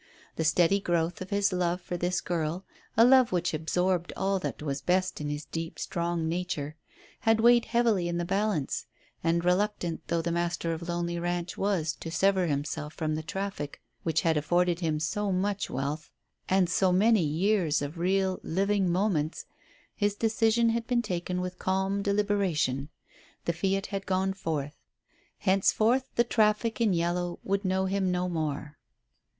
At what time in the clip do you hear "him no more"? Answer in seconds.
27.85-28.79